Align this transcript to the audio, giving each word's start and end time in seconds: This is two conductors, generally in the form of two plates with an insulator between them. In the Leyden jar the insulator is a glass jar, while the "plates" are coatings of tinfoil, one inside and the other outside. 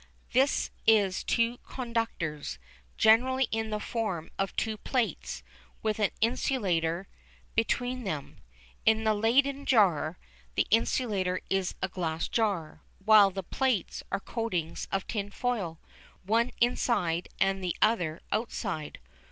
This 0.33 0.71
is 0.87 1.23
two 1.23 1.59
conductors, 1.59 2.57
generally 2.97 3.47
in 3.51 3.69
the 3.69 3.79
form 3.79 4.31
of 4.39 4.55
two 4.55 4.77
plates 4.79 5.43
with 5.83 5.99
an 5.99 6.09
insulator 6.21 7.07
between 7.53 8.03
them. 8.03 8.39
In 8.83 9.03
the 9.03 9.13
Leyden 9.13 9.63
jar 9.67 10.17
the 10.55 10.65
insulator 10.71 11.39
is 11.51 11.75
a 11.83 11.87
glass 11.87 12.27
jar, 12.27 12.81
while 13.05 13.29
the 13.29 13.43
"plates" 13.43 14.01
are 14.11 14.19
coatings 14.19 14.87
of 14.91 15.05
tinfoil, 15.05 15.79
one 16.23 16.49
inside 16.59 17.29
and 17.39 17.63
the 17.63 17.75
other 17.79 18.21
outside. 18.31 18.97